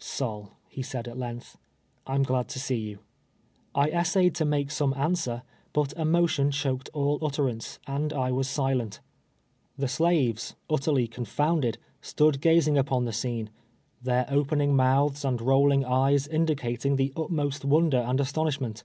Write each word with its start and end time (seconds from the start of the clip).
''Sol," 0.18 0.52
he 0.66 0.80
said 0.80 1.06
at 1.08 1.18
length," 1.18 1.58
Tm 2.06 2.24
glad 2.24 2.48
to 2.48 2.58
see 2.58 2.78
you." 2.78 3.00
I 3.74 3.90
essayed 3.90 4.34
to 4.36 4.46
make 4.46 4.70
some 4.70 4.94
answer, 4.94 5.42
but 5.74 5.92
emotion 5.92 6.52
choked 6.52 6.88
all 6.94 7.18
utterance, 7.20 7.78
and 7.86 8.10
I 8.10 8.32
was 8.32 8.48
silent. 8.48 9.00
The 9.76 9.88
slaves, 9.88 10.56
utterly 10.70 11.06
confounded, 11.06 11.76
stood 12.00 12.40
gazing 12.40 12.78
upon 12.78 13.04
the 13.04 13.12
scene, 13.12 13.50
their 14.02 14.24
open 14.30 14.74
mouths 14.74 15.22
and 15.22 15.38
rolling 15.38 15.84
eyes 15.84 16.26
indicating 16.26 16.96
the 16.96 17.12
utmost 17.14 17.66
wonder 17.66 17.98
and 17.98 18.18
astonishment. 18.20 18.84